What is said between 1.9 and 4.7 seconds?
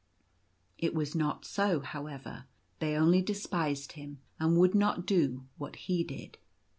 ever; they only despised him and